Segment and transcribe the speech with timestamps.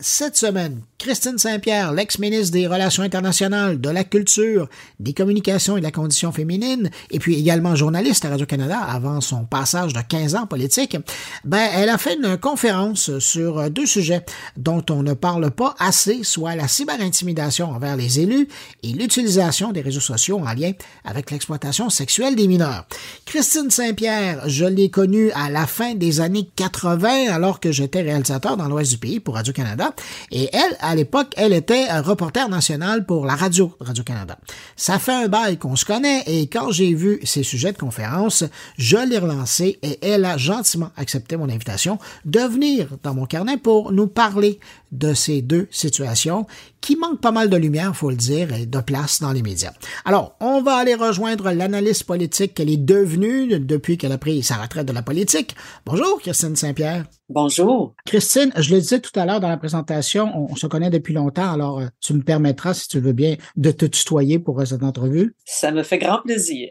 [0.00, 5.84] Cette semaine, Christine Saint-Pierre, l'ex-ministre des Relations internationales, de la culture, des communications et de
[5.84, 10.46] la condition féminine, et puis également journaliste à Radio-Canada avant son passage de 15 ans
[10.48, 10.96] politique,
[11.44, 14.24] ben, elle a fait une conférence sur deux sujets
[14.56, 18.48] dont on ne parle pas assez, soit la cyberintimidation envers les élus
[18.82, 20.72] et l'utilisation des réseaux sociaux en lien
[21.04, 22.86] avec l'exploitation sexuelle des mineurs.
[23.24, 28.56] Christine Saint-Pierre, je l'ai connue à la fin des années 80 alors que j'étais réalisateur
[28.56, 29.94] dans l'ouest du pays pour Radio-Canada
[30.32, 34.38] et elle, à l'époque, elle était reporter national pour la radio, Radio-Canada.
[34.74, 38.42] Ça fait un bail qu'on se connaît et quand j'ai vu ses sujets de conférence,
[38.78, 43.58] je l'ai relancé et elle a gentiment accepté mon invitation de venir dans mon carnet
[43.58, 44.60] pour nous parler
[44.92, 46.46] de ces deux situations
[46.80, 49.72] qui manquent pas mal de lumière, faut le dire, et de place dans les médias.
[50.04, 54.56] Alors, on va aller rejoindre l'analyste politique qu'elle est devenue depuis qu'elle a pris sa
[54.56, 55.56] retraite de la politique.
[55.84, 57.04] Bonjour, Christine Saint-Pierre.
[57.30, 57.94] Bonjour.
[58.06, 61.52] Christine, je le disais tout à l'heure dans la présentation, on, se connaît depuis longtemps,
[61.52, 65.34] alors euh, tu me permettras, si tu veux bien, de te tutoyer pour cette entrevue.
[65.44, 66.70] Ça me fait grand plaisir.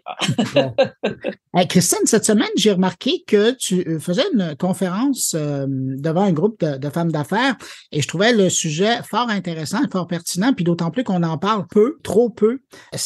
[1.69, 6.59] Christine, cette semaine, j'ai remarqué que tu euh, faisais une conférence euh, devant un groupe
[6.59, 7.55] de, de femmes d'affaires
[7.91, 11.65] et je trouvais le sujet fort intéressant, fort pertinent, puis d'autant plus qu'on en parle
[11.67, 12.59] peu, trop peu.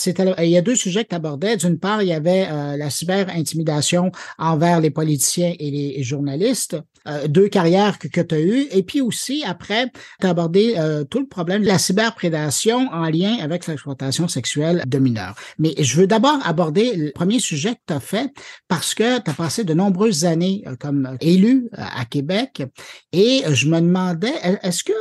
[0.07, 1.57] Il y a deux sujets que tu abordais.
[1.57, 7.27] D'une part, il y avait euh, la cyber-intimidation envers les politiciens et les journalistes, euh,
[7.27, 8.67] deux carrières que, que tu as eues.
[8.71, 9.87] Et puis aussi, après,
[10.19, 14.83] tu as abordé euh, tout le problème de la cyberprédation en lien avec l'exploitation sexuelle
[14.87, 15.35] de mineurs.
[15.57, 18.31] Mais je veux d'abord aborder le premier sujet que tu as fait
[18.67, 22.63] parce que tu as passé de nombreuses années comme élu à Québec
[23.11, 24.93] et je me demandais, est-ce que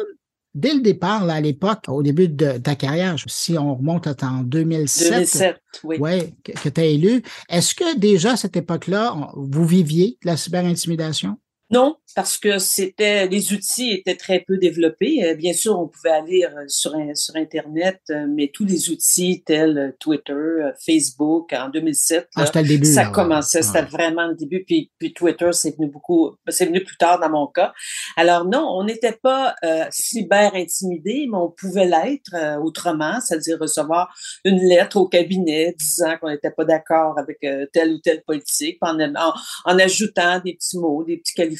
[0.54, 4.42] dès le départ, là, à l'époque, au début de ta carrière, si on remonte en
[4.42, 5.98] 2007, 2007 oui.
[5.98, 10.36] Ouais, que, tu as élu, est-ce que déjà à cette époque-là, vous viviez de la
[10.36, 11.38] cyberintimidation?
[11.70, 15.24] Non, parce que c'était les outils étaient très peu développés.
[15.24, 19.42] Euh, bien sûr, on pouvait aller euh, sur sur internet, euh, mais tous les outils
[19.44, 24.64] tels Twitter, Facebook en 2007, ah, le début, ça commençait, c'était vraiment le début.
[24.64, 27.72] Puis, puis Twitter, c'est venu beaucoup, c'est venu plus tard dans mon cas.
[28.16, 29.54] Alors non, on n'était pas
[29.90, 34.12] cyber intimidé, mais on pouvait l'être autrement, c'est-à-dire recevoir
[34.44, 37.38] une lettre au cabinet disant qu'on n'était pas d'accord avec
[37.72, 39.34] telle ou telle politique, en, en,
[39.64, 41.59] en ajoutant des petits mots, des petits qualificatifs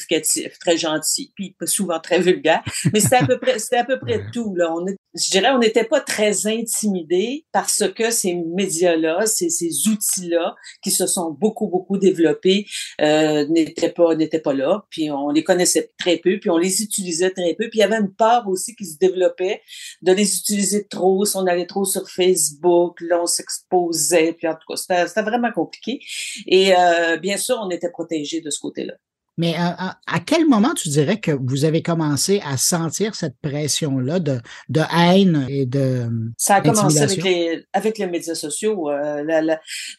[0.59, 2.63] très gentil, puis souvent très vulgaire.
[2.93, 4.55] Mais c'était à peu près, c'était à peu près tout.
[4.55, 4.73] Là.
[4.73, 10.55] On je dirais, on n'était pas très intimidés parce que ces médias-là, ces, ces outils-là,
[10.81, 12.65] qui se sont beaucoup, beaucoup développés,
[13.01, 14.85] euh, n'étaient pas, n'étaient pas là.
[14.89, 17.69] Puis on les connaissait très peu, puis on les utilisait très peu.
[17.69, 19.61] Puis il y avait une peur aussi qui se développait
[20.01, 21.25] de les utiliser trop.
[21.25, 24.33] Si on allait trop sur Facebook, là, on s'exposait.
[24.33, 25.99] Puis en tout cas, c'était, c'était vraiment compliqué.
[26.47, 28.93] Et euh, bien sûr, on était protégés de ce côté-là.
[29.37, 34.39] Mais à, quel moment tu dirais que vous avez commencé à sentir cette pression-là de,
[34.67, 38.89] de haine et de Ça a commencé avec les, avec les médias sociaux.
[38.89, 39.23] Euh,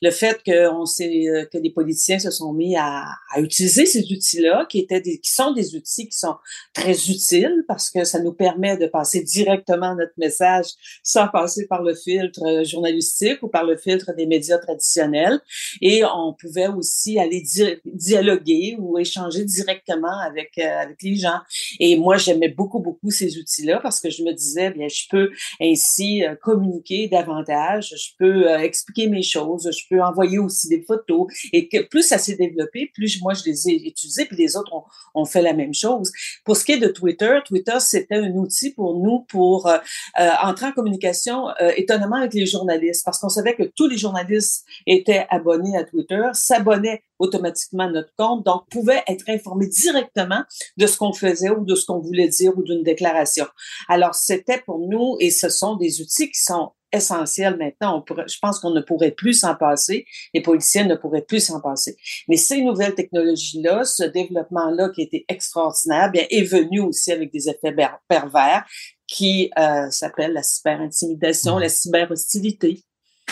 [0.03, 3.87] le fait que, on sait, euh, que les politiciens se sont mis à, à utiliser
[3.87, 6.37] ces outils-là, qui, étaient des, qui sont des outils qui sont
[6.75, 10.67] très utiles parce que ça nous permet de passer directement notre message
[11.03, 15.41] sans passer par le filtre euh, journalistique ou par le filtre des médias traditionnels.
[15.81, 17.43] Et on pouvait aussi aller
[17.87, 21.41] dialoguer ou échanger directement avec euh, avec les gens.
[21.81, 25.31] Et moi, j'aimais beaucoup beaucoup ces outils-là parce que je me disais, bien, je peux
[25.61, 30.83] ainsi euh, communiquer davantage, je peux euh, expliquer mes choses, je peux envoyer aussi des
[30.83, 31.27] photos.
[31.53, 34.73] Et que plus ça s'est développé, plus moi je les ai utilisés, puis les autres
[34.73, 34.85] ont,
[35.15, 36.11] ont fait la même chose.
[36.45, 39.71] Pour ce qui est de Twitter, Twitter c'était un outil pour nous pour
[40.17, 45.27] entrer en communication étonnamment avec les journalistes parce qu'on savait que tous les journalistes étaient
[45.31, 50.43] abonnés à Twitter, s'abonnaient automatiquement notre compte, donc pouvait être informé directement
[50.77, 53.47] de ce qu'on faisait ou de ce qu'on voulait dire ou d'une déclaration.
[53.89, 58.05] Alors, c'était pour nous, et ce sont des outils qui sont essentiels maintenant.
[58.09, 60.05] On je pense qu'on ne pourrait plus s'en passer.
[60.35, 61.97] Les policiers ne pourraient plus s'en passer.
[62.29, 67.49] Mais ces nouvelles technologies-là, ce développement-là qui était extraordinaire, bien, est venu aussi avec des
[67.49, 67.75] effets
[68.09, 68.65] pervers
[69.07, 72.85] qui euh, s'appellent la cyberintimidation, la cyberhostilité.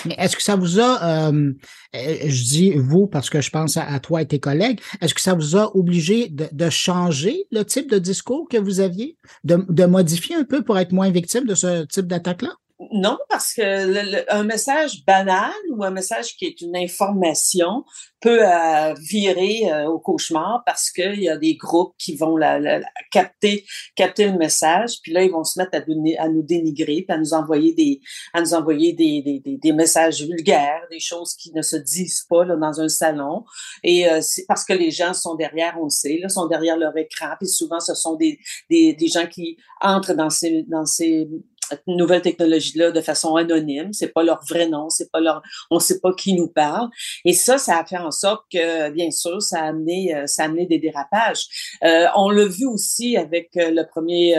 [0.07, 1.53] Mais est-ce que ça vous a, euh,
[1.95, 5.21] euh, je dis vous parce que je pense à, toi et tes collègues, est-ce que
[5.21, 9.85] ça vous a obligé de, changer le type de discours que vous aviez, de, de,
[9.85, 12.60] modifier un peu pour être moins victime de ce type d'attaque-là?
[12.93, 17.85] Non, parce que un message banal ou un message qui est une information
[18.21, 22.81] peut euh, virer euh, au cauchemar parce qu'il y a des groupes qui vont la,
[23.11, 23.65] capter
[23.97, 27.35] capter le message, puis là ils vont se mettre à, nous dénigrer, puis à nous
[27.35, 28.01] envoyer des
[28.33, 32.45] à nous envoyer des, des, des, messages vulgaires, des choses qui ne se disent pas
[32.45, 33.45] dans un salon.
[33.83, 36.77] Et euh, c'est parce que les gens sont derrière, on le sait, là, sont derrière
[36.77, 38.39] leur écran, puis souvent ce sont des,
[38.69, 41.29] des, des gens qui entrent dans ces dans ces
[41.71, 43.93] cette nouvelle technologie-là de façon anonyme.
[43.93, 46.89] C'est pas leur vrai nom, c'est pas leur, on sait pas qui nous parle.
[47.25, 50.43] Et ça, ça a fait en sorte que, bien sûr, ça a amené, euh, ça
[50.43, 51.47] a amené des dérapages.
[51.85, 54.35] Euh, on l'a vu aussi avec euh, le premier,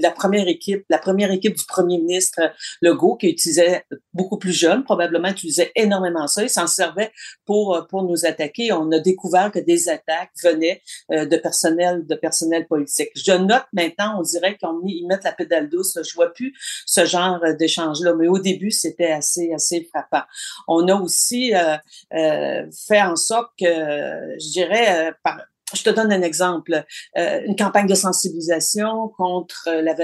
[0.00, 2.40] la première équipe, la première équipe du premier ministre
[2.82, 6.42] Legault qui utilisait beaucoup plus jeune, probablement utilisait énormément ça.
[6.42, 7.12] Il s'en servait
[7.46, 8.72] pour pour nous attaquer.
[8.72, 13.10] On a découvert que des attaques venaient de personnel, de personnel politique.
[13.14, 15.98] Je note maintenant, on dirait qu'ils mettent la pédale douce.
[16.02, 16.49] Je vois plus
[16.86, 18.14] ce genre d'échange-là.
[18.14, 20.24] Mais au début, c'était assez, assez frappant.
[20.68, 21.76] On a aussi euh,
[22.14, 25.38] euh, fait en sorte que, je dirais, euh, par,
[25.74, 26.84] je te donne un exemple.
[27.16, 29.94] Euh, une campagne de sensibilisation contre la,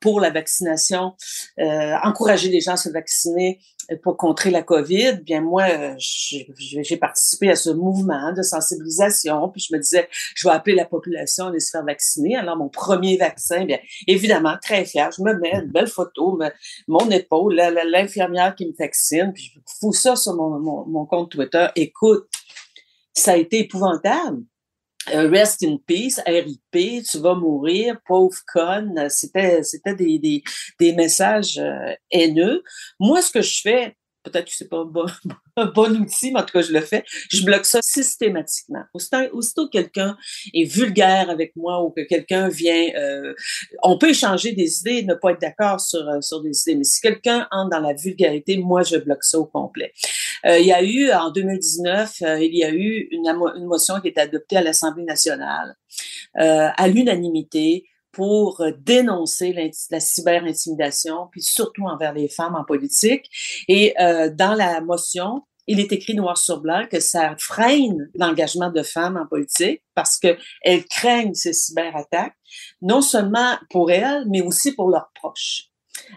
[0.00, 1.14] pour la vaccination,
[1.58, 3.60] euh, encourager les gens à se vacciner
[4.02, 5.20] pour contrer la COVID.
[5.24, 5.66] Bien moi,
[5.98, 9.48] j'ai participé à ce mouvement de sensibilisation.
[9.48, 12.36] Puis je me disais, je vais appeler la population à se faire vacciner.
[12.36, 15.10] Alors mon premier vaccin, bien évidemment très fier.
[15.16, 16.38] Je me mets une belle photo,
[16.86, 19.32] mon épaule, l'infirmière qui me vaccine.
[19.34, 21.66] Puis je fous ça sur mon, mon, mon compte Twitter.
[21.74, 22.28] Écoute,
[23.12, 24.49] ça a été épouvantable euh,
[25.08, 29.08] rest in peace, RIP, tu vas mourir, pauvre conne.
[29.08, 30.42] C'était, c'était des, des,
[30.78, 32.62] des messages euh, haineux.
[32.98, 35.06] Moi, ce que je fais, peut-être que c'est pas un bon,
[35.56, 37.04] un bon, outil, mais en tout cas, je le fais.
[37.30, 38.82] Je bloque ça systématiquement.
[38.94, 40.16] Aussitôt, aussitôt que quelqu'un
[40.52, 43.34] est vulgaire avec moi ou que quelqu'un vient, euh,
[43.82, 46.84] on peut échanger des idées, ne pas être d'accord sur, euh, sur des idées, mais
[46.84, 49.92] si quelqu'un entre dans la vulgarité, moi, je bloque ça au complet.
[50.46, 53.32] Euh, il y a eu, en 2019, il y a eu une,
[53.66, 55.76] motion qui est adoptée à l'Assemblée nationale
[56.34, 59.52] à l'unanimité pour euh, dénoncer
[59.90, 63.30] la cyber-intimidation, puis surtout envers les femmes en politique.
[63.68, 68.70] Et euh, dans la motion, il est écrit noir sur blanc que ça freine l'engagement
[68.70, 72.36] de femmes en politique parce qu'elles craignent ces cyberattaques,
[72.82, 75.69] non seulement pour elles, mais aussi pour leurs proches.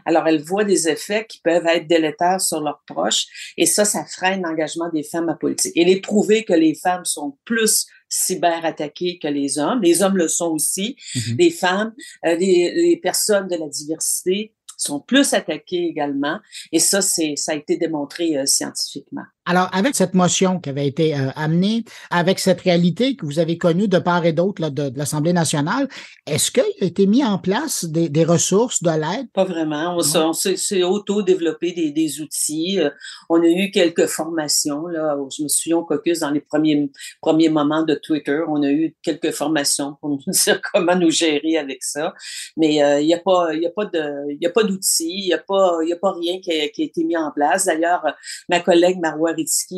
[0.06, 3.26] Alors, elles voient des effets qui peuvent être délétères sur leurs proches
[3.58, 5.74] et ça, ça freine l'engagement des femmes en politique.
[5.76, 9.82] Il est prouvé que les femmes sont plus cyberattaquées que les hommes.
[9.82, 10.96] Les hommes le sont aussi.
[11.16, 11.38] Mm-hmm.
[11.38, 11.94] Les femmes,
[12.26, 16.40] euh, les, les personnes de la diversité sont plus attaquées également.
[16.72, 19.24] Et ça, c'est, ça a été démontré euh, scientifiquement.
[19.46, 23.58] Alors, avec cette motion qui avait été euh, amenée, avec cette réalité que vous avez
[23.58, 25.90] connue de part et d'autre de, de l'Assemblée nationale,
[26.26, 29.30] est-ce qu'il a été mis en place des, des ressources, de l'aide?
[29.34, 29.98] Pas vraiment.
[29.98, 32.80] On, s'est auto-développé des, des, outils.
[32.80, 32.90] Euh,
[33.30, 34.88] on a eu quelques formations.
[34.88, 35.18] Là.
[35.38, 36.90] Je me souviens au caucus dans les premiers,
[37.22, 38.40] premiers moments de Twitter.
[38.48, 42.14] On a eu quelques formations pour nous dire comment nous gérer avec ça.
[42.56, 45.24] Mais euh, il n'y a pas, a pas de, il y a pas d'outils.
[45.24, 47.32] Il n'y a pas, il a pas rien qui a, qui a été mis en
[47.32, 47.66] place.
[47.66, 48.06] D'ailleurs,
[48.48, 49.33] ma collègue Marois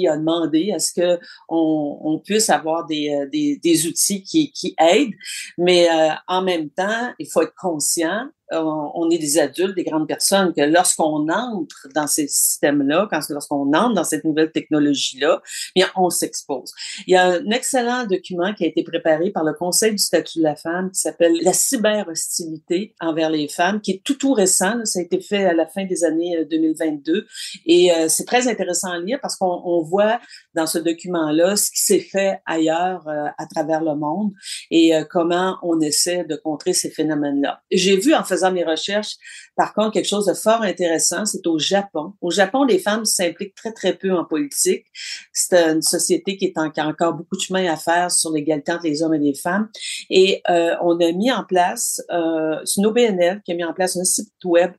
[0.08, 1.20] A demandé à ce que
[1.50, 5.14] on, on puisse avoir des, euh, des, des, outils qui, qui aident,
[5.58, 10.08] mais euh, en même temps, il faut être conscient on est des adultes, des grandes
[10.08, 15.42] personnes, que lorsqu'on entre dans ces systèmes-là, lorsqu'on entre dans cette nouvelle technologie-là,
[15.76, 16.72] bien, on s'expose.
[17.08, 20.40] Il y a un excellent document qui a été préparé par le Conseil du statut
[20.40, 24.84] de la femme qui s'appelle La cyber-hostilité envers les femmes, qui est tout tout récent.
[24.86, 27.14] ça a été fait à la fin des années 2022.
[27.14, 27.22] Euh,
[27.66, 30.20] Et euh, c'est très intéressant à lire parce qu'on voit
[30.54, 34.32] dans ce document-là ce qui s'est fait ailleurs euh, à travers le monde
[34.72, 37.62] et comment on essaie de contrer ces phénomènes-là.
[37.72, 39.16] J'ai vu en fait faisant mes recherches,
[39.56, 42.14] par contre, quelque chose de fort intéressant, c'est au Japon.
[42.22, 44.86] Au Japon, les femmes s'impliquent très, très peu en politique.
[45.32, 48.86] C'est une société qui, est a encore beaucoup de chemin à faire sur l'égalité entre
[48.86, 49.70] les hommes et les femmes.
[50.10, 53.74] Et euh, on a mis en place, euh, c'est une OBNL qui a mis en
[53.74, 54.72] place un site web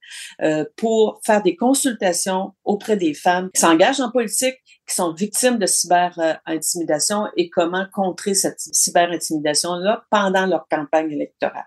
[0.42, 5.58] euh, pour faire des consultations auprès des femmes qui s'engagent en politique, qui sont victimes
[5.58, 11.64] de cyber-intimidation et comment contrer cette cyber-intimidation-là pendant leur campagne électorale.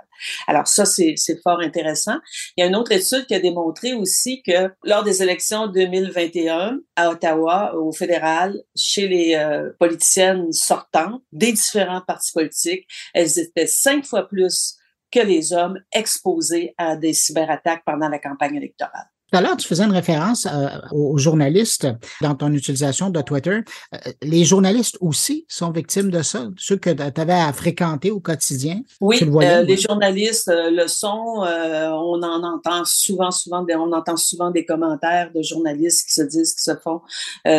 [0.48, 2.18] Alors ça, c'est fort intéressant.
[2.56, 6.80] Il y a une autre étude qui a démontré aussi que lors des élections 2021
[6.96, 13.68] à Ottawa, au fédéral, chez les euh, politiciennes sortantes des différents partis politiques, elles étaient
[13.68, 14.76] cinq fois plus
[15.12, 19.10] que les hommes exposés à des cyberattaques pendant la campagne électorale.
[19.32, 21.88] Tout à l'heure, tu faisais une référence euh, aux journalistes
[22.22, 23.60] dans ton utilisation de Twitter.
[23.94, 28.20] Euh, les journalistes aussi sont victimes de ça, ceux que tu avais à fréquenter au
[28.20, 28.82] quotidien?
[29.02, 31.44] Oui, euh, les journalistes le sont.
[31.46, 36.56] on en entend souvent, souvent, on entend souvent des commentaires de journalistes qui se disent
[36.56, 37.02] qu'ils se font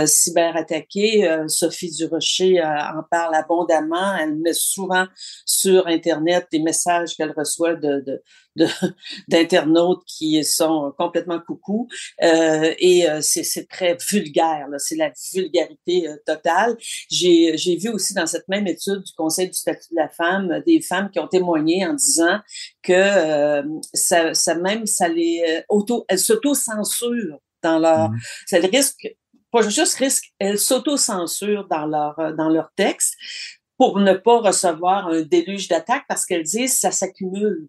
[0.07, 1.45] cyberattaquer.
[1.47, 4.17] Sophie Durocher en parle abondamment.
[4.21, 5.07] Elle met souvent
[5.45, 8.23] sur Internet des messages qu'elle reçoit de, de
[9.29, 11.89] d'internautes qui sont complètement coucou
[12.23, 16.77] euh, et euh, c'est très vulgaire, c'est la vulgarité euh, totale.
[17.11, 20.81] J'ai vu aussi dans cette même étude du Conseil du statut de la femme des
[20.81, 22.41] femmes qui ont témoigné en disant
[22.83, 23.63] que
[23.95, 28.19] ça, ça même ça les auto elles s'auto-censurent dans leur mmh.
[28.47, 29.17] ça risque
[29.53, 33.15] pas juste risque, elles s'auto-censurent dans leur dans leur texte
[33.77, 37.69] pour ne pas recevoir un déluge d'attaques parce qu'elles disent ça s'accumule.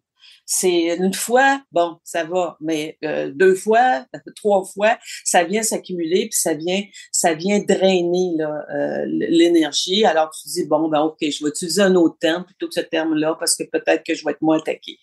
[0.53, 4.05] C'est une fois, bon, ça va, mais euh, deux fois,
[4.35, 10.03] trois fois, ça vient s'accumuler puis ça vient, ça vient drainer euh, l'énergie.
[10.03, 12.81] Alors tu dis bon, ben ok, je vais utiliser un autre terme plutôt que ce
[12.81, 14.97] terme-là parce que peut-être que je vais être moins attaqué.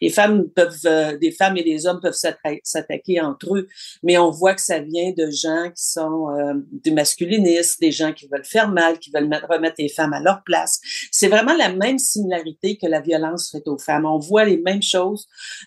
[0.00, 2.18] Les femmes peuvent, euh, des femmes et des hommes peuvent
[2.62, 3.68] s'attaquer entre eux,
[4.02, 6.28] mais on voit que ça vient de gens qui sont
[6.72, 10.42] des masculinistes, des gens qui veulent faire mal, qui veulent remettre les femmes à leur
[10.44, 10.80] place.
[11.12, 14.06] C'est vraiment la même similarité que la violence faite aux femmes.
[14.06, 14.80] On voit les mêmes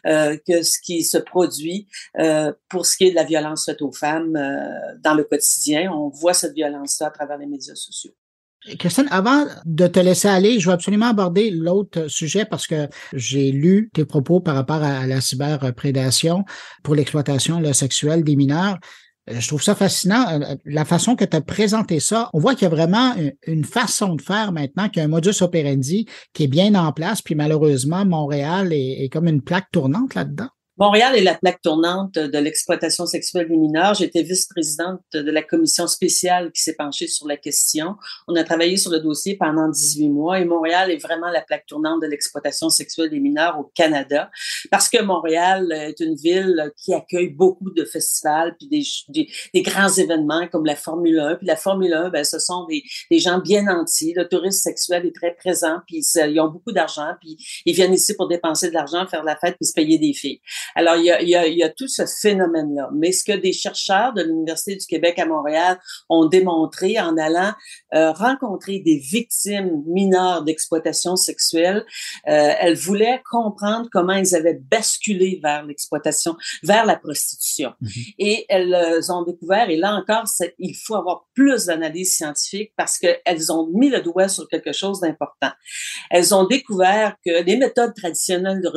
[0.05, 1.88] euh, que ce qui se produit
[2.19, 5.91] euh, pour ce qui est de la violence faite aux femmes euh, dans le quotidien.
[5.91, 8.12] On voit cette violence-là à travers les médias sociaux.
[8.79, 13.51] Christine, avant de te laisser aller, je veux absolument aborder l'autre sujet parce que j'ai
[13.51, 16.43] lu tes propos par rapport à la cyberprédation
[16.84, 18.77] pour l'exploitation sexuelle des mineurs.
[19.29, 20.25] Euh, je trouve ça fascinant.
[20.29, 23.15] Euh, la façon que tu as présenté ça, on voit qu'il y a vraiment
[23.46, 26.91] une façon de faire maintenant, qu'il y a un modus operandi qui est bien en
[26.91, 30.50] place, puis malheureusement, Montréal est, comme une plaque tournante là-dedans.
[30.79, 33.96] Montréal est la plaque tournante de l'exploitation sexuelle des mineurs.
[33.96, 37.96] J'étais vice-présidente de la commission spéciale qui s'est penchée sur la question.
[38.27, 41.65] On a travaillé sur le dossier pendant 18 mois et Montréal est vraiment la plaque
[41.65, 44.29] tournante de l'exploitation sexuelle des mineurs au Canada
[44.69, 50.48] parce que Montréal est une ville qui accueille beaucoup de festivals puis des, grands événements
[50.48, 51.36] comme la Formule 1.
[51.38, 52.84] Puis la Formule 1, ben, ce sont des,
[53.17, 54.13] gens bien entiers.
[54.15, 58.15] Le tourisme sexuel est très présent puis ils ont beaucoup d'argent puis ils viennent ici
[58.15, 60.39] pour dépenser de l'argent, faire la fête puis se payer des filles.
[60.75, 62.89] Alors, il y a, il y a, il y a tout ce phénomène-là.
[62.93, 67.53] Mais ce que des chercheurs de l'Université du Québec à Montréal ont démontré en allant
[67.93, 71.86] euh, rencontrer des victimes mineures d'exploitation sexuelle,
[72.27, 77.74] euh, elles voulaient comprendre comment ils avaient basculé vers l'exploitation, vers la prostitution.
[77.81, 78.13] Mm-hmm.
[78.19, 80.25] Et elles euh, ont découvert, et là encore,
[80.59, 85.00] il faut avoir plus d'analyse scientifique parce qu'elles ont mis le doigt sur quelque chose
[85.00, 85.51] d'important.
[86.09, 88.71] Elles ont découvert que les méthodes traditionnelles de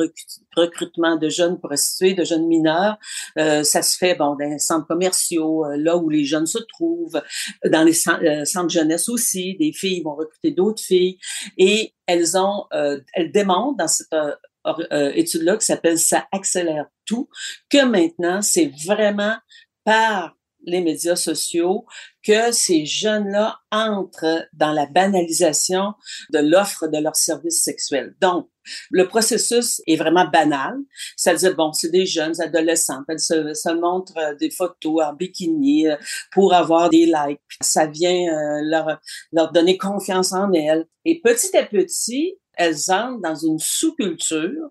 [0.55, 1.80] recrutement de jeunes prostituées
[2.15, 2.97] de jeunes mineurs.
[3.37, 7.21] Euh, ça se fait dans les centres commerciaux, euh, là où les jeunes se trouvent,
[7.69, 9.55] dans les euh, centres, jeunesse aussi.
[9.57, 11.17] Des filles vont recruter d'autres filles
[11.57, 12.65] et elles ont,
[13.13, 14.13] elles démontrent dans cette
[15.15, 17.29] étude-là qui s'appelle Ça accélère tout,
[17.69, 19.35] que maintenant c'est vraiment
[19.83, 20.35] par
[20.65, 21.85] les médias sociaux
[22.23, 25.93] que ces jeunes-là entrent dans la banalisation
[26.31, 28.15] de l'offre de leurs services sexuels.
[28.21, 28.47] Donc,
[28.91, 30.75] le processus est vraiment banal.
[31.17, 33.01] C'est-à-dire, bon, c'est des jeunes adolescents.
[33.07, 35.95] Elles se, montrent des photos en bikini euh,
[36.31, 37.39] pour avoir des likes.
[37.61, 38.97] Ça vient euh,
[39.31, 40.85] leur donner confiance en elles.
[41.05, 44.69] Et petit à petit, elles entrent dans une sous-culture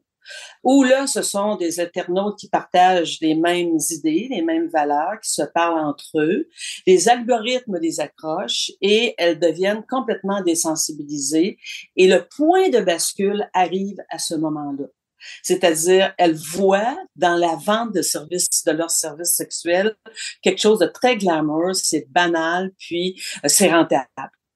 [0.62, 5.30] où là, ce sont des internautes qui partagent les mêmes idées, les mêmes valeurs, qui
[5.30, 6.48] se parlent entre eux.
[6.86, 11.58] Les algorithmes les accrochent et elles deviennent complètement désensibilisées.
[11.96, 14.86] Et le point de bascule arrive à ce moment-là.
[15.42, 19.94] C'est-à-dire, elles voient dans la vente de services, de leurs services sexuels,
[20.42, 24.08] quelque chose de très glamour, c'est banal, puis euh, c'est rentable.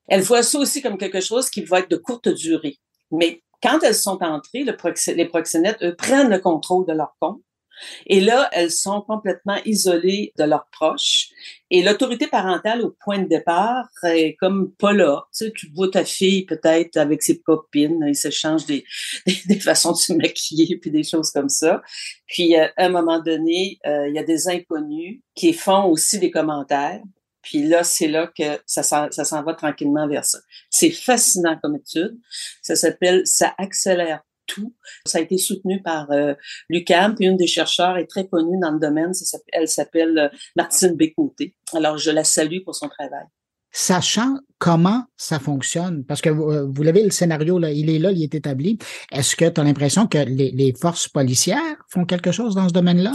[0.09, 2.79] Elles voient ça aussi comme quelque chose qui va être de courte durée.
[3.11, 7.41] Mais quand elles sont entrées, les proxénètes, eux, prennent le contrôle de leur compte.
[8.07, 11.31] Et là, elles sont complètement isolées de leurs proches.
[11.71, 15.25] Et l'autorité parentale au point de départ est comme pas là.
[15.37, 18.85] Tu sais, tu vois ta fille peut-être avec ses copines, ils s'échangent des,
[19.27, 21.83] des, des, façons de se maquiller puis des choses comme ça.
[22.27, 26.19] Puis euh, à un moment donné, euh, il y a des inconnus qui font aussi
[26.19, 27.03] des commentaires.
[27.45, 30.39] Puis là, c'est là que ça, ça s'en va tranquillement vers ça.
[30.71, 32.19] C'est fascinant comme étude.
[32.63, 34.75] Ça s'appelle Ça accélère tout.
[35.07, 36.35] Ça a été soutenu par euh,
[36.69, 39.13] l'UCAM, puis une des chercheurs est très connue dans le domaine.
[39.53, 41.55] elle s'appelle euh, Martine Bécoté.
[41.73, 43.25] Alors, je la salue pour son travail.
[43.77, 47.99] Sachant comment ça fonctionne, parce que vous, euh, vous l'avez, le scénario, là, il est
[47.99, 48.79] là, il est établi.
[49.11, 53.13] Est-ce que tu as l'impression que les forces policières font quelque chose dans ce domaine-là?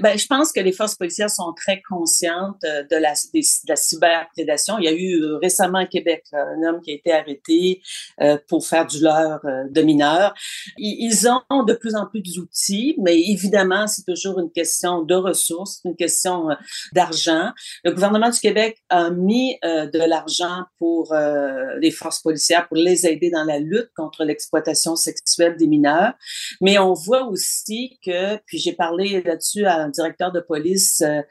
[0.00, 4.78] Ben, je pense que les forces policières sont très conscientes euh, de la, cyberprédation.
[4.78, 7.82] Il y a eu euh, récemment à Québec un homme qui a été arrêté
[8.20, 10.34] euh, pour faire du leurre de mineurs.
[10.76, 15.80] Ils, ont de plus en plus d'outils, mais évidemment, c'est toujours une question de ressources,
[15.84, 16.48] une question
[16.92, 17.50] d'argent.
[17.82, 21.14] Le gouvernement du Québec a mis de l'argent pour
[21.80, 26.12] les forces policières pour les aider dans la lutte contre l'exploitation sexuelle des mineurs.
[26.60, 31.22] Mais on voit aussi que, puis j'ai parlé là-dessus à un directeur de police euh,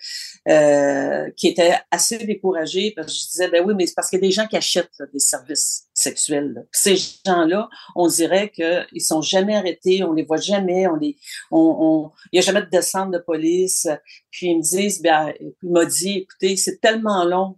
[0.50, 4.18] euh, qui était assez découragé parce que je disais, ben oui, mais c'est parce qu'il
[4.18, 6.68] y a des gens qui achètent des services sexuels.
[6.72, 6.96] Ces
[7.26, 11.18] gens-là, on dirait qu'ils sont jamais arrêtés, on les voit jamais, on les,
[11.52, 13.88] on, il n'y a jamais de descente de police.
[14.32, 17.58] Puis ils me disent, ben, il m'a dit, écoutez, c'est tellement long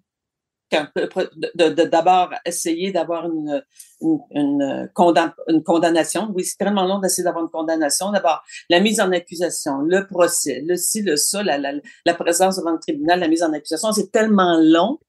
[1.56, 3.64] d'abord essayer d'avoir une,
[4.02, 6.32] une, une, une, condamnation.
[6.34, 8.12] Oui, c'est tellement long d'essayer d'avoir une condamnation.
[8.12, 11.74] D'abord, la mise en accusation, le procès, le ci, le ça, la, la,
[12.06, 15.00] la présence devant le tribunal, la mise en accusation, c'est tellement long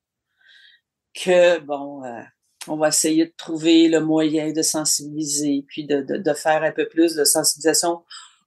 [1.14, 2.22] que, bon, euh,
[2.68, 6.88] on va essayer de trouver le moyen de sensibiliser, puis de, de faire un peu
[6.88, 8.02] plus de sensibilisation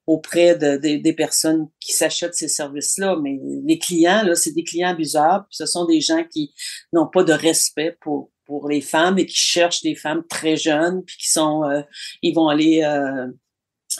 [0.05, 3.17] auprès de, des personnes qui s'achètent ces services-là.
[3.21, 5.45] Mais les clients, là, c'est des clients abuseurs.
[5.49, 6.53] ce sont des gens qui
[6.91, 11.03] n'ont pas de respect pour pour les femmes et qui cherchent des femmes très jeunes
[11.05, 11.81] puis qui sont euh,
[12.21, 13.27] ils vont aller euh,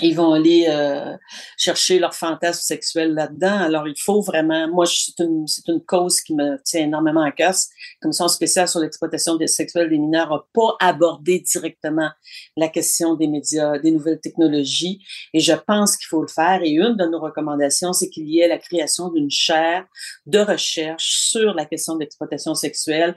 [0.02, 1.16] ils vont aller euh,
[1.58, 3.60] chercher leur fantasme sexuel là-dedans.
[3.60, 7.32] Alors, il faut vraiment, moi, c'est une, c'est une cause qui me tient énormément à
[7.32, 7.54] cœur.
[8.02, 12.10] Commission spéciale sur l'exploitation sexuelle des mineurs n'a pas abordé directement
[12.58, 16.62] la question des médias, des nouvelles technologies, et je pense qu'il faut le faire.
[16.64, 19.86] Et une de nos recommandations, c'est qu'il y ait la création d'une chaire
[20.26, 23.16] de recherche sur la question de l'exploitation sexuelle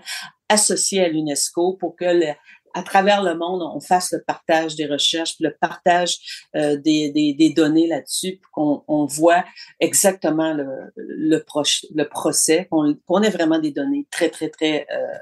[0.49, 2.33] associée à l'UNESCO pour que le,
[2.77, 6.19] à travers le monde, on fasse le partage des recherches, le partage
[6.55, 9.45] euh, des, des, des, données là-dessus, qu'on on voit
[9.81, 15.19] exactement le, le, proche, le procès, qu'on ait vraiment des données très, très, très, euh,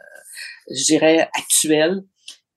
[0.69, 2.03] je dirais, actuelles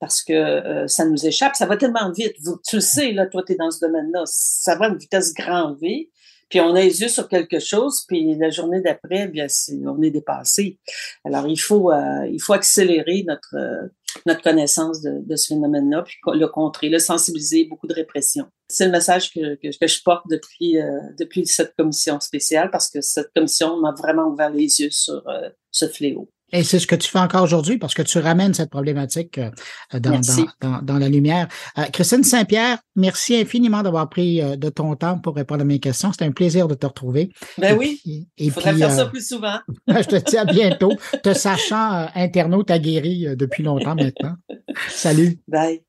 [0.00, 1.54] parce que euh, ça nous échappe.
[1.54, 2.34] Ça va tellement vite.
[2.42, 4.22] Vous, tu le sais, là, toi, tu es dans ce domaine-là.
[4.26, 6.10] Ça va à une vitesse grand V.
[6.48, 9.46] Puis on a les yeux sur quelque chose, puis la journée d'après, bien,
[9.84, 10.78] on est dépassé.
[11.24, 13.90] Alors, il faut, euh, il faut accélérer notre,
[14.26, 18.46] notre connaissance de, de ce phénomène-là, puis le contrer, le sensibiliser, beaucoup de répression.
[18.68, 23.32] C'est le message que, je porte depuis, euh, depuis cette commission spéciale, parce que cette
[23.34, 26.28] commission m'a vraiment ouvert les yeux sur euh, ce fléau.
[26.52, 29.50] Et c'est ce que tu fais encore aujourd'hui parce que tu ramènes cette problématique euh,
[29.98, 30.20] dans,
[30.60, 31.48] dans, dans, la lumière.
[31.92, 36.12] Christine Saint-Pierre, merci infiniment d'avoir pris de ton temps pour répondre à mes questions.
[36.12, 37.30] C'était un plaisir de te retrouver.
[37.58, 38.00] Ben oui.
[38.36, 39.58] Il faudrait faire ça plus souvent.
[39.88, 40.92] je te dis à bientôt.
[41.22, 44.34] te sachant internaute aguerri depuis longtemps maintenant.
[44.88, 45.38] Salut.
[45.48, 45.82] Bye.